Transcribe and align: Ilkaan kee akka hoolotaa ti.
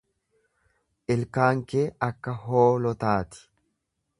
Ilkaan 1.15 1.61
kee 1.73 1.85
akka 2.09 2.33
hoolotaa 2.47 3.17
ti. 3.35 3.45